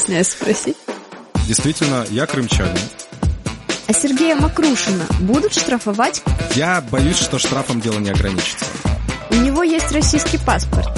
[0.00, 0.76] стесняюсь спросить.
[1.46, 2.78] Действительно, я крымчанин.
[3.86, 6.22] А Сергея Макрушина будут штрафовать?
[6.54, 8.64] Я боюсь, что штрафом дело не ограничится.
[9.30, 10.88] У него есть российский паспорт.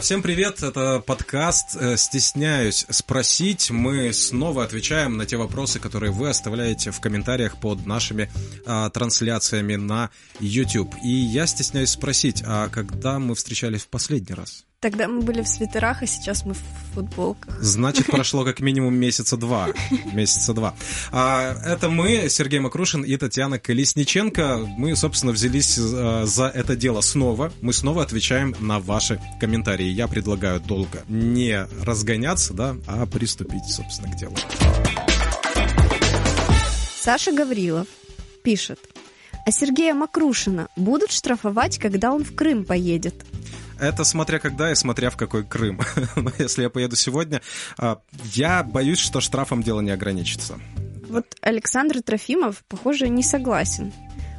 [0.00, 3.70] Всем привет, это подкаст э, «Стесняюсь спросить».
[3.70, 8.30] Мы снова отвечаем на те вопросы, которые вы оставляете в комментариях под нашими
[8.66, 10.94] а, трансляциями на YouTube.
[11.04, 14.64] И я стесняюсь спросить, а когда мы встречались в последний раз?
[14.80, 16.62] Тогда мы были в свитерах, а сейчас мы в
[16.94, 17.54] футболках.
[17.60, 19.68] Значит, прошло как минимум месяца два.
[20.14, 20.74] Месяца два.
[21.12, 24.56] А, это мы, Сергей Макрушин и Татьяна Колесниченко.
[24.78, 27.52] Мы, собственно, взялись а, за это дело снова.
[27.60, 29.84] Мы снова отвечаем на ваши комментарии.
[29.84, 34.34] Я предлагаю долго не разгоняться, да, а приступить, собственно, к делу.
[36.98, 37.86] Саша Гаврилов
[38.42, 38.80] пишет.
[39.44, 43.26] А Сергея Макрушина будут штрафовать, когда он в Крым поедет?
[43.80, 45.80] Это смотря когда и смотря в какой Крым.
[46.16, 47.40] Но если я поеду сегодня,
[47.78, 48.00] а,
[48.34, 50.60] я боюсь, что штрафом дело не ограничится.
[51.08, 53.92] Вот Александр Трофимов, похоже, не согласен.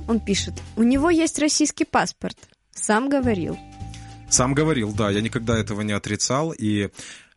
[0.08, 2.38] Он пишет, у него есть российский паспорт.
[2.74, 3.58] Сам говорил.
[4.30, 6.90] Сам говорил, да, я никогда этого не отрицал, и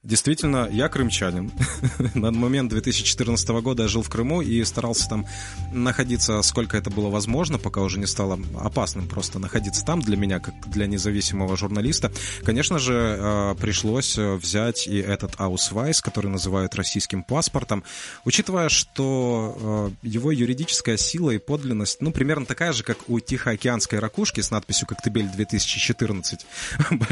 [0.04, 1.50] Действительно, я крымчанин.
[2.14, 5.26] На момент 2014 года я жил в Крыму и старался там
[5.72, 10.40] находиться, сколько это было возможно, пока уже не стало опасным просто находиться там для меня,
[10.40, 12.12] как для независимого журналиста.
[12.42, 17.82] Конечно же, э, пришлось взять и этот Аусвайс, который называют российским паспортом,
[18.26, 24.00] учитывая, что э, его юридическая сила и подлинность, ну, примерно такая же, как у Тихоокеанской
[24.00, 26.40] ракушки с надписью «Коктебель 2014».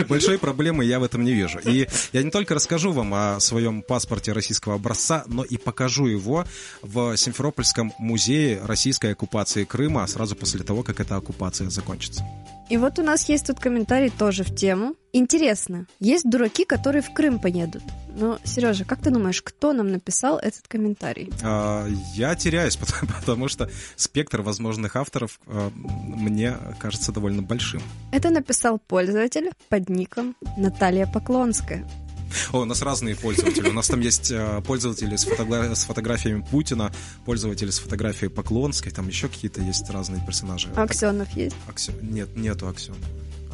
[0.08, 1.58] Большой проблемы я в этом не вижу.
[1.60, 6.06] И я не только расскажу расскажу вам о своем паспорте российского образца, но и покажу
[6.06, 6.44] его
[6.82, 12.24] в Симферопольском музее российской оккупации Крыма сразу после того, как эта оккупация закончится.
[12.68, 14.96] И вот у нас есть тут комментарий тоже в тему.
[15.12, 17.82] Интересно, есть дураки, которые в Крым поедут.
[18.16, 21.30] Но, Сережа, как ты думаешь, кто нам написал этот комментарий?
[21.42, 27.82] А, я теряюсь, потому, потому что спектр возможных авторов а, мне кажется довольно большим.
[28.10, 31.86] Это написал пользователь под ником Наталья Поклонская.
[32.52, 33.68] О, у нас разные пользователи.
[33.68, 35.74] У нас там есть э, пользователи с, фотогра...
[35.74, 36.92] с фотографиями Путина,
[37.24, 40.68] пользователи с фотографией Поклонской, там еще какие-то есть разные персонажи.
[40.74, 41.56] Аксенов есть?
[41.68, 41.94] Аксен...
[42.02, 43.00] Нет, нету Аксенова.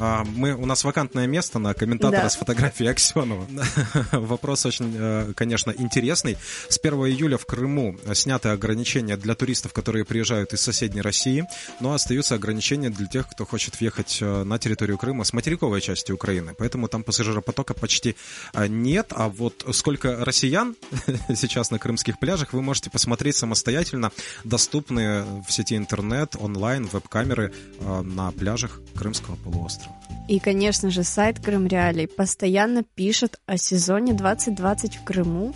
[0.00, 2.30] А, мы, у нас вакантное место на комментатора да.
[2.30, 3.46] с фотографией Аксенова.
[4.12, 6.38] Вопрос очень, э, конечно, интересный.
[6.68, 11.46] С 1 июля в Крыму сняты ограничения для туристов, которые приезжают из соседней России,
[11.80, 16.12] но остаются ограничения для тех, кто хочет въехать э, на территорию Крыма с материковой части
[16.12, 16.54] Украины.
[16.56, 18.14] Поэтому там пассажиропотока почти
[18.54, 19.12] э, нет.
[19.16, 20.76] А вот сколько россиян
[21.34, 24.12] сейчас на крымских пляжах, вы можете посмотреть самостоятельно.
[24.44, 29.87] Доступны в сети интернет, онлайн, веб-камеры на пляжах Крымского полуострова.
[30.28, 35.54] И, конечно же, сайт Крым Реалий постоянно пишет о сезоне 2020 в Крыму.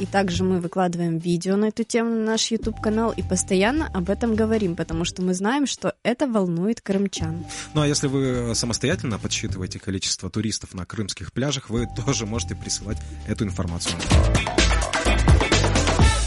[0.00, 4.34] И также мы выкладываем видео на эту тему на наш YouTube-канал и постоянно об этом
[4.34, 7.44] говорим, потому что мы знаем, что это волнует крымчан.
[7.74, 12.98] Ну а если вы самостоятельно подсчитываете количество туристов на крымских пляжах, вы тоже можете присылать
[13.28, 13.94] эту информацию.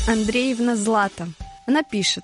[0.08, 1.28] Андреевна Злата.
[1.66, 2.24] Она пишет.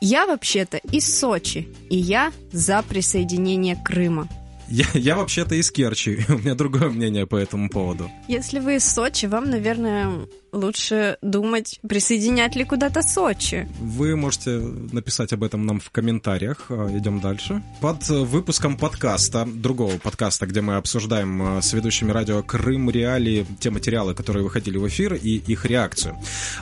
[0.00, 4.28] Я вообще-то из Сочи, и я за присоединение Крыма.
[4.68, 8.10] Я, я вообще-то из Керчи, у меня другое мнение по этому поводу.
[8.28, 13.68] Если вы из Сочи, вам, наверное, лучше думать, присоединять ли куда-то Сочи.
[13.78, 16.66] Вы можете написать об этом нам в комментариях.
[16.70, 17.62] А, идем дальше.
[17.80, 23.70] Под выпуском подкаста, другого подкаста, где мы обсуждаем а, с ведущими радио Крым Реалии те
[23.70, 26.16] материалы, которые выходили в эфир, и их реакцию.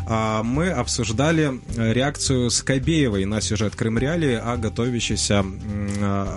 [0.07, 5.45] А, мы обсуждали реакцию Скобеевой на сюжет Крым Реалии о готовящейся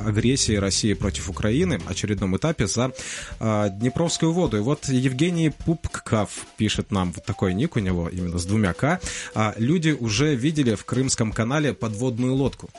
[0.05, 2.91] агрессии России против Украины, очередном этапе за
[3.39, 4.57] Днепровскую воду.
[4.57, 8.73] И вот Евгений Пупков пишет нам вот такой такой ник у него, именно с двумя
[8.73, 8.99] К,
[9.33, 12.69] а люди уже видели в Крымском канале подводную лодку.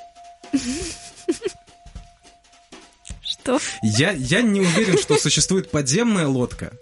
[3.23, 3.59] Что?
[3.83, 6.73] Я, я не уверен, что существует подземная лодка.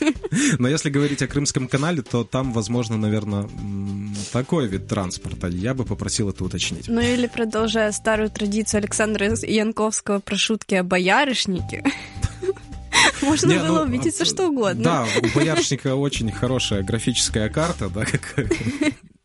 [0.58, 3.48] Но если говорить о Крымском канале, то там, возможно, наверное,
[4.32, 5.46] такой вид транспорта.
[5.48, 6.88] Я бы попросил это уточнить.
[6.88, 11.82] Ну или продолжая старую традицию Александра Янковского про шутки о боярышнике.
[13.22, 14.82] Можно не, было ну, увидеть все что угодно.
[14.82, 18.34] Да, у боярышника очень хорошая графическая карта, да, как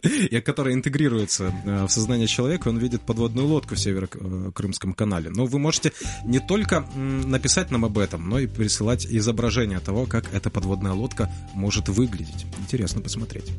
[0.45, 5.29] которая интегрируется э, в сознание человека, он видит подводную лодку в Северо-Крымском канале.
[5.29, 5.93] Но вы можете
[6.23, 11.29] не только написать нам об этом, но и присылать изображение того, как эта подводная лодка
[11.53, 12.45] может выглядеть.
[12.59, 13.51] Интересно посмотреть.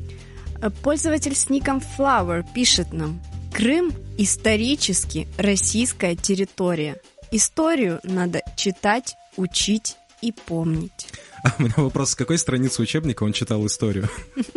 [0.61, 3.21] Э, пользователь с ником Flower пишет нам.
[3.53, 6.97] Крым исторически российская территория.
[7.31, 11.07] Историю надо читать, учить и помнить.
[11.43, 14.09] А у меня вопрос, с какой страницы учебника он читал историю?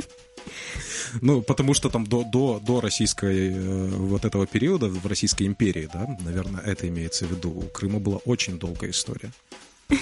[1.22, 5.88] Ну, потому что там до, до, до российской э, вот этого периода, в Российской империи,
[5.92, 7.50] да, наверное, это имеется в виду.
[7.50, 9.30] У Крыма была очень долгая история.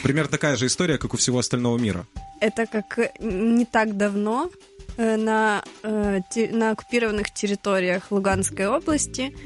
[0.03, 2.07] Примерно такая же история, как у всего остального мира.
[2.41, 4.51] Это как не так давно
[4.97, 6.21] э, на, э,
[6.53, 9.37] на оккупированных территориях Луганской области,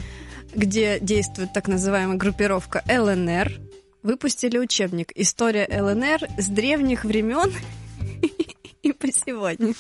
[0.54, 3.67] где действует так называемая группировка ЛНР,
[4.08, 7.52] выпустили учебник «История ЛНР с древних времен
[8.82, 9.74] и по сегодня».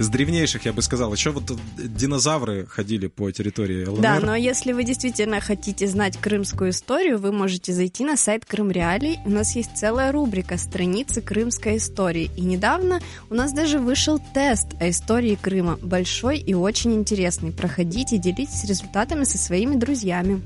[0.00, 1.12] С древнейших, я бы сказал.
[1.12, 1.44] Еще вот
[1.76, 4.00] динозавры ходили по территории ЛНР.
[4.00, 8.72] Да, но если вы действительно хотите знать крымскую историю, вы можете зайти на сайт Крым
[8.72, 9.20] Реалий.
[9.24, 12.30] У нас есть целая рубрика «Страницы крымской истории».
[12.36, 13.00] И недавно
[13.30, 15.78] у нас даже вышел тест о истории Крыма.
[15.80, 17.52] Большой и очень интересный.
[17.52, 20.42] Проходите, делитесь результатами со своими друзьями.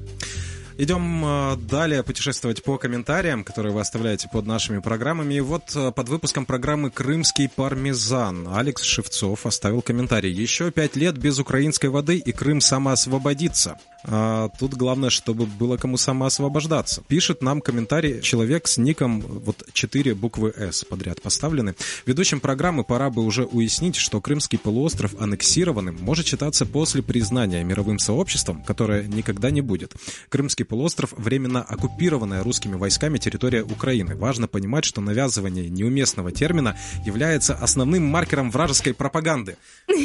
[0.80, 5.34] Идем э, далее путешествовать по комментариям, которые вы оставляете под нашими программами.
[5.34, 10.32] И вот э, под выпуском программы «Крымский пармезан» Алекс Шевцов оставил комментарий.
[10.32, 13.76] «Еще пять лет без украинской воды, и Крым самоосвободится».
[14.04, 17.02] А тут главное, чтобы было кому самоосвобождаться.
[17.06, 21.74] Пишет нам комментарий человек с ником вот 4 буквы «С» подряд поставлены.
[22.06, 27.98] Ведущим программы пора бы уже уяснить, что Крымский полуостров аннексированным может считаться после признания мировым
[27.98, 29.94] сообществом, которое никогда не будет.
[30.28, 34.14] Крымский полуостров временно оккупированная русскими войсками территория Украины.
[34.14, 39.56] Важно понимать, что навязывание неуместного термина является основным маркером вражеской пропаганды.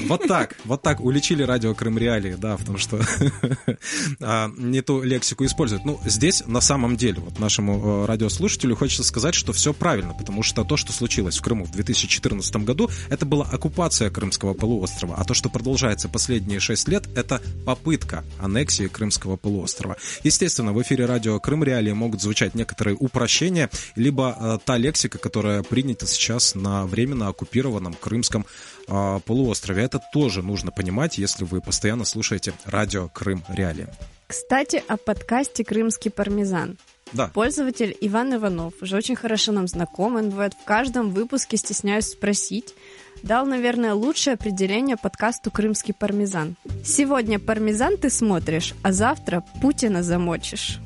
[0.07, 2.99] Вот так, вот так уличили радио Крым Реалии, да, в том, что
[4.19, 5.85] а, не ту лексику используют.
[5.85, 10.43] Ну, здесь на самом деле вот нашему э, радиослушателю хочется сказать, что все правильно, потому
[10.43, 15.23] что то, что случилось в Крыму в 2014 году, это была оккупация Крымского полуострова, а
[15.23, 19.97] то, что продолжается последние шесть лет, это попытка аннексии Крымского полуострова.
[20.23, 25.63] Естественно, в эфире радио Крым Реалии могут звучать некоторые упрощения, либо э, та лексика, которая
[25.63, 28.45] принята сейчас на временно оккупированном Крымском
[28.87, 29.83] э, полуострове.
[29.83, 33.74] Это тоже нужно понимать, если вы постоянно слушаете радио Крым Реалии.
[33.75, 33.87] Италии.
[34.27, 36.77] Кстати, о подкасте «Крымский пармезан».
[37.13, 37.27] Да.
[37.27, 42.73] Пользователь Иван Иванов, уже очень хорошо нам знаком, он бывает в каждом выпуске, стесняюсь спросить,
[43.21, 46.55] дал, наверное, лучшее определение подкасту «Крымский пармезан».
[46.83, 50.79] Сегодня пармезан ты смотришь, а завтра Путина замочишь.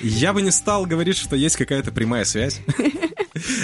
[0.00, 2.60] Я бы не стал говорить, что есть какая-то прямая связь.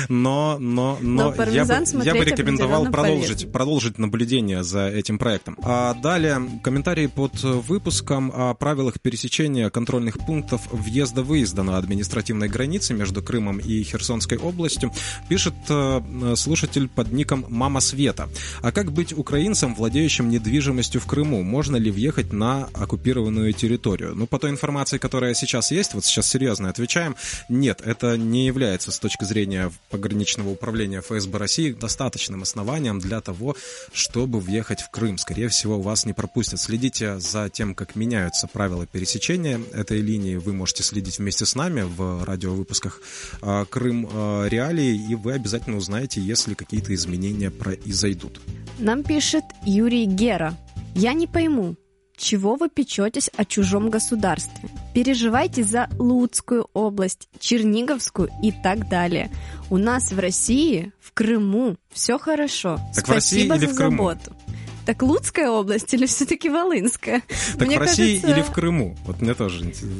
[0.08, 5.58] Но, но, но, но я, бы, я бы рекомендовал продолжить, продолжить наблюдение за этим проектом.
[5.62, 13.22] А далее комментарии под выпуском о правилах пересечения контрольных пунктов въезда-выезда на административной границе между
[13.22, 14.92] Крымом и Херсонской областью
[15.28, 18.28] пишет э, слушатель под ником «Мама Света».
[18.62, 21.42] А как быть украинцам, владеющим недвижимостью в Крыму?
[21.42, 24.14] Можно ли въехать на оккупированную территорию?
[24.14, 27.16] Ну, по той информации, которая сейчас есть, вот сейчас серьезно отвечаем,
[27.48, 33.56] нет, это не является с точки зрения пограничного управления ФСБ России достаточным основанием для того,
[33.92, 35.18] чтобы въехать в Крым.
[35.18, 36.60] Скорее всего, вас не пропустят.
[36.60, 40.36] Следите за тем, как меняются правила пересечения этой линии.
[40.36, 43.00] Вы можете следить вместе с нами в радиовыпусках
[43.42, 48.40] а, Крым а, Реалии, и вы обязательно узнаете, если какие-то изменения произойдут.
[48.78, 50.56] Нам пишет Юрий Гера.
[50.94, 51.76] Я не пойму,
[52.18, 54.68] чего вы печетесь о чужом государстве?
[54.92, 59.30] Переживайте за Луцкую область, Черниговскую и так далее.
[59.70, 62.78] У нас в России, в Крыму, все хорошо.
[62.94, 63.96] Так Спасибо в России или за в Крыму?
[63.96, 64.36] заботу.
[64.84, 67.22] Так Луцкая область или все-таки Волынская?
[67.58, 68.96] Так Мне в России кажется, или в Крыму?
[69.04, 69.92] Вот мне тоже интересно.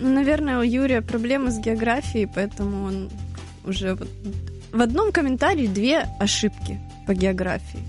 [0.00, 3.10] Наверное, у Юрия проблемы с географией, поэтому он
[3.64, 3.96] уже.
[4.70, 7.80] В одном комментарии две ошибки по географии.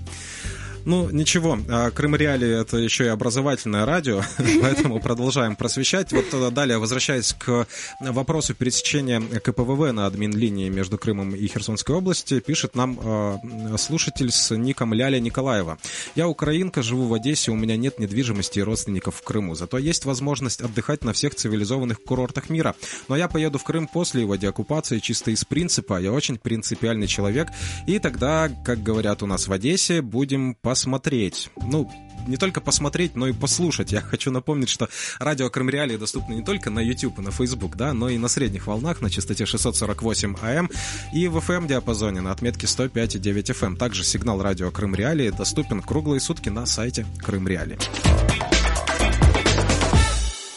[0.86, 4.22] Ну, ничего, а, Крым Реали— это еще и образовательное радио,
[4.62, 6.12] поэтому продолжаем просвещать.
[6.12, 7.66] Вот э, далее, возвращаясь к
[7.98, 14.54] вопросу пересечения КПВВ на админ-линии между Крымом и Херсонской областью, пишет нам э, слушатель с
[14.54, 15.76] ником Ляля Николаева.
[16.14, 20.04] «Я украинка, живу в Одессе, у меня нет недвижимости и родственников в Крыму, зато есть
[20.04, 22.76] возможность отдыхать на всех цивилизованных курортах мира.
[23.08, 27.48] Но я поеду в Крым после его деоккупации чисто из принципа, я очень принципиальный человек,
[27.88, 31.48] и тогда, как говорят у нас в Одессе, будем по посмотреть.
[31.56, 31.90] Ну,
[32.26, 33.92] не только посмотреть, но и послушать.
[33.92, 37.76] Я хочу напомнить, что радио Крым Реалии доступно не только на YouTube и на Facebook,
[37.76, 40.70] да, но и на средних волнах на частоте 648 АМ
[41.14, 43.76] и в FM-диапазоне на отметке 105,9 FM.
[43.78, 47.78] Также сигнал радио Крым Реалии доступен круглые сутки на сайте Крым Реалии.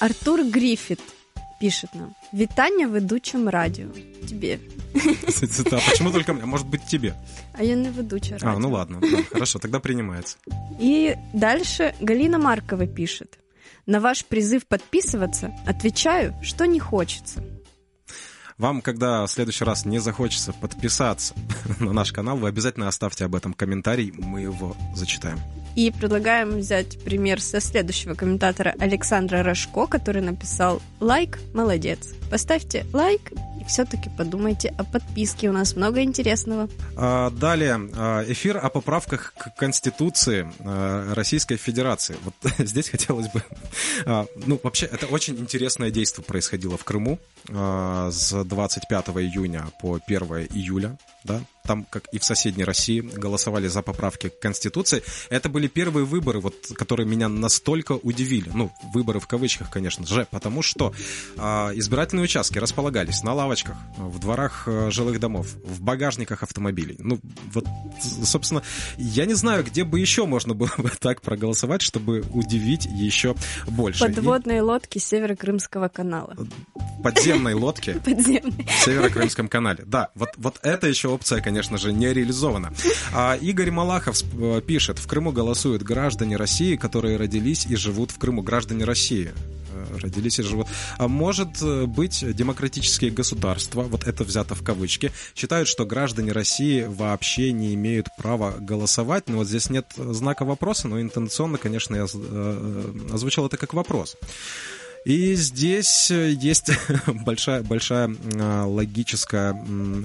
[0.01, 0.99] Артур Гриффит
[1.59, 2.15] пишет нам.
[2.33, 3.87] Вітання ведучим радіо.
[4.29, 4.57] Тебе.
[5.71, 6.45] А почему только мне?
[6.45, 7.13] Может быть, тебе?
[7.53, 8.57] А я не ведучая радио.
[8.57, 8.99] А, ну ладно.
[9.01, 10.37] Да, хорошо, тогда принимается.
[10.81, 13.39] И дальше Галина Маркова пишет.
[13.85, 17.43] На ваш призыв подписываться отвечаю, что не хочется.
[18.59, 21.33] Вам, когда в следующий раз не захочется подписаться
[21.79, 25.39] на наш канал, вы обязательно оставьте об этом комментарий, мы его зачитаем.
[25.75, 32.13] И предлагаем взять пример со следующего комментатора Александра Рожко, который написал «Лайк, молодец».
[32.29, 35.49] Поставьте лайк и все-таки подумайте о подписке.
[35.49, 36.69] У нас много интересного.
[36.95, 37.89] А, далее.
[37.95, 42.17] А, эфир о поправках к Конституции а, Российской Федерации.
[42.23, 43.43] Вот здесь хотелось бы...
[44.45, 50.21] Ну, вообще, это очень интересное действие происходило в Крыму с 25 июня по 1
[50.53, 50.97] июля.
[51.23, 51.41] Да?
[51.69, 55.03] Там, как и в соседней России, голосовали за поправки к Конституции.
[55.29, 58.49] Это были первые выборы, вот, которые меня настолько удивили.
[58.51, 60.93] Ну, выборы в кавычках, конечно же, потому что
[61.37, 61.41] э,
[61.75, 66.95] избирательные участки располагались на лавочках, в дворах э, жилых домов, в багажниках автомобилей.
[66.97, 67.19] Ну,
[67.53, 67.65] вот,
[68.23, 68.63] собственно,
[68.97, 73.35] я не знаю, где бы еще можно было бы так проголосовать, чтобы удивить еще
[73.67, 74.05] больше.
[74.05, 74.61] Подводные и...
[74.61, 76.35] лодки Северо-Крымского канала.
[77.03, 79.83] Подземной лодки в Северо-Крымском канале.
[79.85, 82.73] Да, вот, вот это еще опция, конечно, же, не реализовано.
[83.13, 88.17] А Игорь Малахов э, пишет, в Крыму голосуют граждане России, которые родились и живут в
[88.17, 88.41] Крыму.
[88.41, 89.31] Граждане России
[89.71, 90.67] э, родились и живут.
[90.97, 96.83] А может э, быть, демократические государства, вот это взято в кавычки, считают, что граждане России
[96.83, 99.29] вообще не имеют права голосовать.
[99.29, 104.17] Но вот здесь нет знака вопроса, но интенционно, конечно, я озвучил это как вопрос.
[105.05, 106.71] И здесь э, есть
[107.07, 109.55] большая, большая а, логическая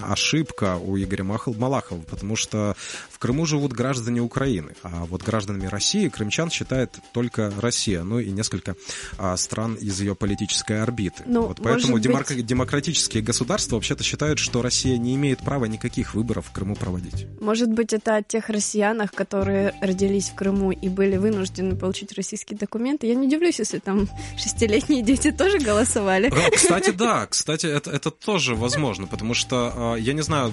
[0.08, 2.76] ошибка у Игоря Малахова, потому что
[3.10, 8.30] в Крыму живут граждане Украины, а вот гражданами России крымчан считает только Россия, ну и
[8.30, 8.76] несколько
[9.18, 11.22] а, стран из ее политической орбиты.
[11.26, 12.28] Ну, вот поэтому демок...
[12.28, 12.46] быть...
[12.46, 17.26] демократические государства вообще-то считают, что Россия не имеет права никаких выборов в Крыму проводить.
[17.40, 22.58] Может быть, это о тех россиянах, которые родились в Крыму и были вынуждены получить российские
[22.58, 23.06] документы.
[23.06, 26.32] Я не удивлюсь, если там шестилетний пятилетние дети тоже голосовали?
[26.54, 30.52] Кстати, да, кстати, это, это тоже возможно, потому что, э, я не знаю,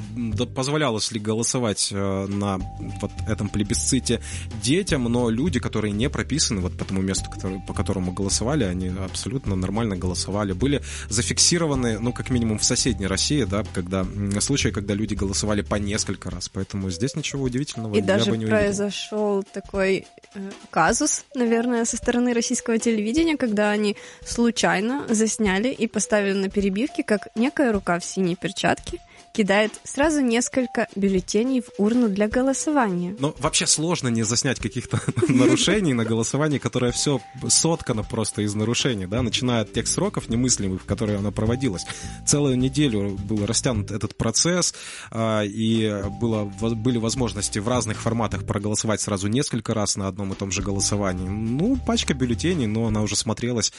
[0.55, 2.57] позволялось ли голосовать э, на
[3.01, 4.21] вот этом плебисците
[4.61, 8.89] детям, но люди, которые не прописаны вот по тому месту, который, по которому голосовали, они
[8.89, 10.53] абсолютно нормально голосовали.
[10.53, 14.05] Были зафиксированы, ну, как минимум в соседней России, да, когда
[14.39, 18.38] случаи, когда люди голосовали по несколько раз, поэтому здесь ничего удивительного И я даже бы
[18.38, 19.51] не произошел увидел.
[19.53, 26.49] такой э, казус, наверное, со стороны российского телевидения, когда они случайно засняли и поставили на
[26.49, 28.99] перебивке, как некая рука в синей перчатке
[29.33, 33.15] кидает сразу несколько бюллетеней в урну для голосования.
[33.19, 39.05] Но вообще сложно не заснять каких-то нарушений на голосовании, которое все соткано просто из нарушений,
[39.05, 41.85] да, начиная от тех сроков немыслимых, в которые оно проводилось.
[42.25, 44.73] Целую неделю был растянут этот процесс,
[45.11, 50.35] а, и было, были возможности в разных форматах проголосовать сразу несколько раз на одном и
[50.35, 51.27] том же голосовании.
[51.27, 53.71] Ну, пачка бюллетеней, но она уже смотрелась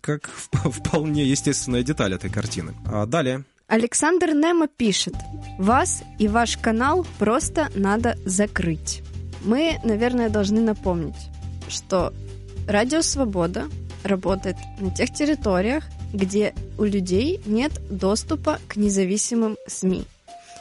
[0.00, 2.74] как вполне естественная деталь этой картины.
[2.86, 3.44] А далее.
[3.70, 5.14] Александр Немо пишет,
[5.56, 9.02] вас и ваш канал просто надо закрыть.
[9.44, 11.30] Мы, наверное, должны напомнить,
[11.68, 12.12] что
[12.66, 13.68] Радио Свобода
[14.02, 20.02] работает на тех территориях, где у людей нет доступа к независимым СМИ.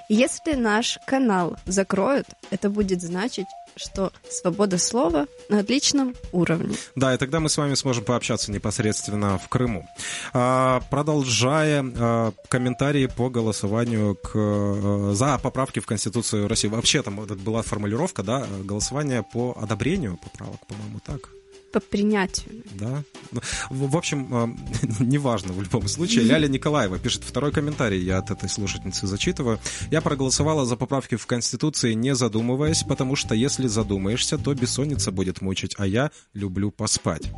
[0.07, 3.47] Если наш канал закроют, это будет значить,
[3.79, 6.75] что свобода слова на отличном уровне.
[6.95, 9.87] Да, и тогда мы с вами сможем пообщаться непосредственно в Крыму.
[10.33, 16.67] А, продолжая а, комментарии по голосованию к, а, за поправки в Конституцию России.
[16.67, 21.29] Вообще там вот, была формулировка, да, голосование по одобрению поправок, по-моему, так
[21.71, 22.63] по принятию.
[22.73, 23.03] Да.
[23.31, 24.57] Ну, в общем,
[24.99, 26.25] неважно в любом случае.
[26.25, 29.59] Ляля Николаева пишет второй комментарий, я от этой слушательницы зачитываю.
[29.91, 35.41] Я проголосовала за поправки в Конституции, не задумываясь, потому что если задумаешься, то бессонница будет
[35.41, 37.31] мучить, а я люблю поспать.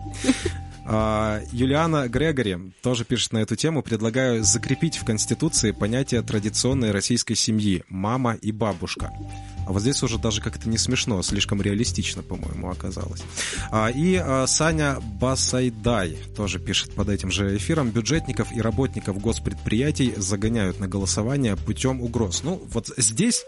[0.84, 3.84] А, Юлиана Грегори тоже пишет на эту тему.
[3.84, 9.12] Предлагаю закрепить в Конституции понятие традиционной российской семьи «мама» и «бабушка».
[9.68, 13.24] А вот здесь уже даже как-то не смешно, слишком реалистично, по-моему, оказалось.
[13.70, 17.92] А, и а, Саня Басайдай тоже пишет под этим же эфиром.
[17.92, 22.44] Бюджетников и работников госпредприятий загоняют на голосование путем угроз.
[22.44, 23.46] Ну, вот здесь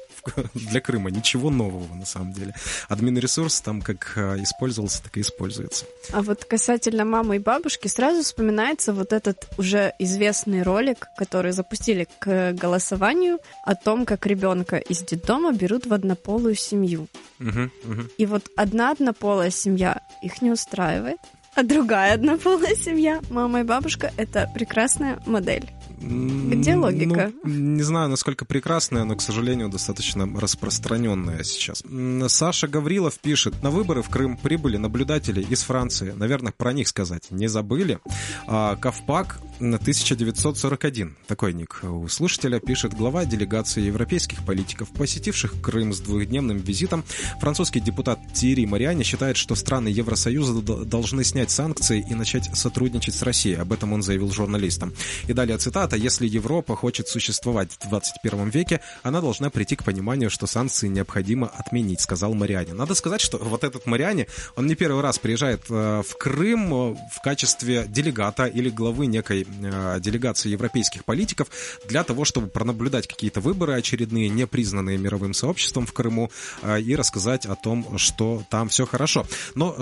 [0.54, 2.54] для Крыма ничего нового, на самом деле.
[2.90, 5.86] Админресурс там как а, использовался, так и используется.
[6.12, 12.08] А вот касательно мамы и бабушки, сразу вспоминается вот этот уже известный ролик, который запустили
[12.20, 17.08] к голосованию о том, как ребенка из детдома берут в однополую семью.
[18.18, 21.20] И вот одна однополая семья их не устраивает,
[21.56, 25.70] а другая однополая семья, мама и бабушка, это прекрасная модель.
[26.04, 27.32] Где логика?
[27.44, 31.84] Ну, не знаю, насколько прекрасная, но, к сожалению, достаточно распространенная сейчас.
[32.28, 36.14] Саша Гаврилов пишет, на выборы в Крым прибыли наблюдатели из Франции.
[36.16, 38.00] Наверное, про них сказать не забыли.
[38.48, 46.00] А, Ковпак 1941, такой ник у слушателя, пишет глава делегации европейских политиков, посетивших Крым с
[46.00, 47.04] двухдневным визитом.
[47.40, 53.22] Французский депутат Тири Мариани считает, что страны Евросоюза должны снять санкции и начать сотрудничать с
[53.22, 53.56] Россией.
[53.56, 54.94] Об этом он заявил журналистам.
[55.28, 55.93] И далее цитата.
[55.96, 61.48] «Если Европа хочет существовать в 21 веке, она должна прийти к пониманию, что санкции необходимо
[61.48, 62.72] отменить», сказал Мариани.
[62.72, 66.96] Надо сказать, что вот этот Мариани, он не первый раз приезжает э, в Крым э,
[67.12, 71.48] в качестве делегата или главы некой э, делегации европейских политиков
[71.88, 76.32] для того, чтобы пронаблюдать какие-то выборы очередные, не признанные мировым сообществом в Крыму,
[76.80, 79.26] и рассказать о том, что там все хорошо.
[79.56, 79.74] Но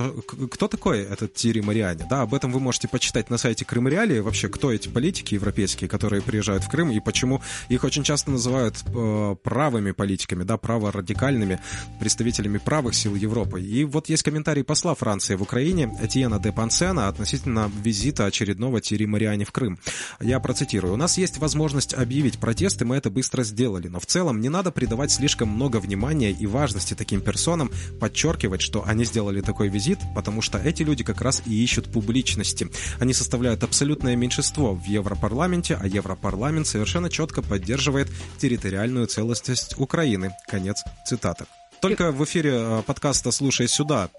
[0.52, 2.06] кто такой этот Тири Мариани?
[2.10, 4.20] Да, об этом вы можете почитать на сайте Крым Реалии.
[4.20, 8.76] Вообще, кто эти политики европейские, которые приезжают в Крым, и почему их очень часто называют
[8.86, 11.60] э, правыми политиками, да, праворадикальными
[12.00, 13.62] представителями правых сил Европы.
[13.62, 19.06] И вот есть комментарий посла Франции в Украине Этьена де Пансена относительно визита очередного Тири
[19.06, 19.80] Мариани в Крым.
[20.20, 20.94] Я процитирую.
[20.94, 24.72] «У нас есть возможность объявить протесты, мы это быстро сделали, но в целом не надо
[24.72, 30.42] придавать слишком много внимания и важности таким персонам, подчеркивать, что они сделали такой визит, потому
[30.42, 32.70] что эти люди как раз и ищут публичности.
[33.00, 38.08] Они составляют абсолютное меньшинство в Европарламенте, а Европарламент совершенно четко поддерживает
[38.38, 40.32] территориальную целостность Украины.
[40.48, 41.46] Конец цитаты.
[41.82, 44.10] Только в эфире э, подкаста «Слушай сюда»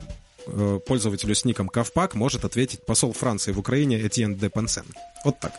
[0.49, 4.85] э, пользователю с ником Кавпак может ответить посол Франции в Украине Этьен де Пансен.
[5.25, 5.53] Вот так.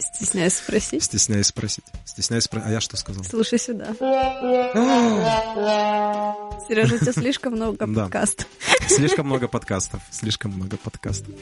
[0.00, 1.04] Стесняюсь спросить.
[1.04, 1.84] Стесняюсь спросить.
[2.04, 2.68] Стесняюсь спросить.
[2.68, 3.22] А я что сказал?
[3.22, 3.94] Слушай сюда.
[6.66, 8.48] Сережа, у тебя слишком много подкастов.
[8.88, 10.02] Слишком много подкастов.
[10.10, 11.32] Слишком много подкастов.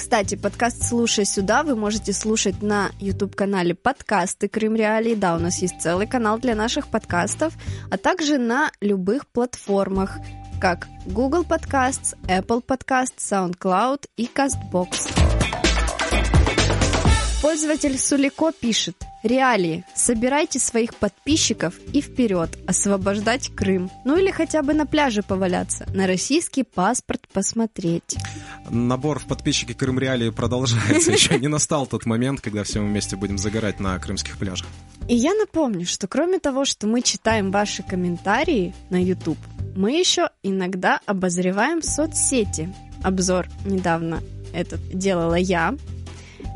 [0.00, 5.14] Кстати, подкаст «Слушай сюда» вы можете слушать на YouTube-канале подкасты Крым Реалии.
[5.14, 7.52] Да, у нас есть целый канал для наших подкастов,
[7.90, 10.16] а также на любых платформах,
[10.58, 15.19] как Google Podcasts, Apple Podcasts, SoundCloud и CastBox.
[17.42, 19.02] Пользователь Сулико пишет.
[19.22, 19.82] Реалии.
[19.94, 22.50] Собирайте своих подписчиков и вперед.
[22.66, 23.90] Освобождать Крым.
[24.04, 25.86] Ну или хотя бы на пляже поваляться.
[25.94, 28.18] На российский паспорт посмотреть.
[28.68, 31.12] Набор в подписчики Крым Реалии продолжается.
[31.12, 34.68] Еще не настал тот момент, когда все мы вместе будем загорать на крымских пляжах.
[35.08, 39.38] И я напомню, что кроме того, что мы читаем ваши комментарии на YouTube,
[39.74, 42.70] мы еще иногда обозреваем соцсети.
[43.02, 45.74] Обзор недавно этот делала я,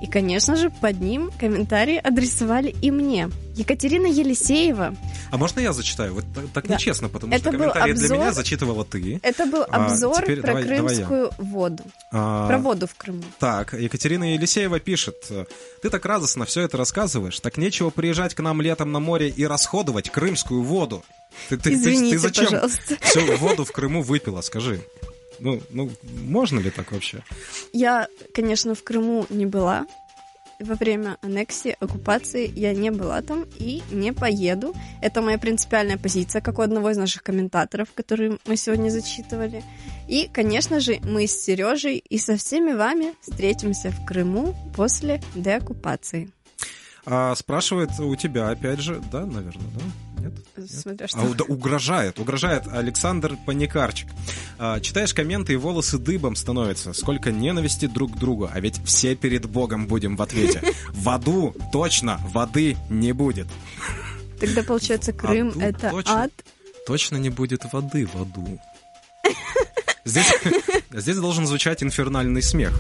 [0.05, 3.31] и, конечно же, под ним комментарии адресовали и мне.
[3.55, 4.95] Екатерина Елисеева.
[5.31, 6.13] А можно я зачитаю?
[6.13, 6.75] Вот так да.
[6.75, 8.09] нечестно, потому Это что комментарии обзор...
[8.09, 9.19] для меня зачитывала ты.
[9.23, 11.83] Это был а, обзор а, теперь про давай, крымскую давай воду.
[12.13, 13.23] А, про воду в Крыму.
[13.39, 15.17] Так, Екатерина Елисеева пишет.
[15.81, 17.41] Ты так радостно все это рассказываешь.
[17.41, 21.03] Так нечего приезжать к нам летом на море и расходовать крымскую воду.
[21.49, 22.97] Ты, ты, Извините, ты, ты зачем пожалуйста.
[23.01, 24.83] всю воду в Крыму выпила, скажи?
[25.41, 27.23] Ну, ну, можно ли так вообще?
[27.73, 29.87] Я, конечно, в Крыму не была.
[30.61, 34.73] Во время аннексии, оккупации я не была там и не поеду.
[35.03, 39.65] Это моя принципиальная позиция, как у одного из наших комментаторов, который мы сегодня зачитывали.
[40.07, 46.31] И, конечно же, мы с Сережей и со всеми вами встретимся в Крыму после деоккупации.
[47.05, 49.81] А спрашивает у тебя, опять же, да, наверное, да?
[50.25, 50.71] Нет?
[50.71, 51.21] Смотря что.
[51.21, 54.09] А, да, угрожает, угрожает Александр Паникарчик.
[54.59, 56.93] А, читаешь комменты, и волосы дыбом становятся.
[56.93, 60.63] Сколько ненависти друг к другу, а ведь все перед Богом будем в ответе.
[60.93, 63.47] В аду точно воды не будет.
[64.41, 66.33] Тогда, получается, Крым— это ад?
[66.87, 68.61] Точно не будет воды в аду.
[70.05, 70.35] Здесь,
[70.91, 72.79] здесь должен звучать инфернальный смех.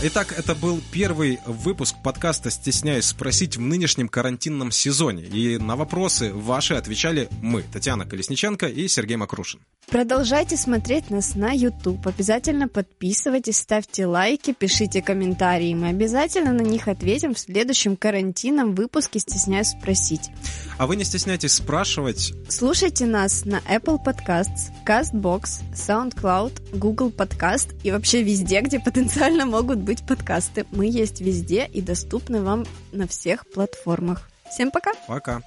[0.00, 5.24] Итак, это был первый выпуск подкаста «Стесняюсь спросить» в нынешнем карантинном сезоне.
[5.24, 9.58] И на вопросы ваши отвечали мы, Татьяна Колесниченко и Сергей Макрушин.
[9.88, 12.06] Продолжайте смотреть нас на YouTube.
[12.06, 15.74] Обязательно подписывайтесь, ставьте лайки, пишите комментарии.
[15.74, 20.30] Мы обязательно на них ответим в следующем карантинном выпуске «Стесняюсь спросить».
[20.76, 22.34] А вы не стесняйтесь спрашивать.
[22.48, 29.78] Слушайте нас на Apple Podcasts, CastBox, SoundCloud, Google Podcast и вообще везде, где потенциально могут
[29.88, 30.66] быть подкасты.
[30.70, 34.28] Мы есть везде и доступны вам на всех платформах.
[34.50, 34.92] Всем пока!
[35.06, 35.40] Пока!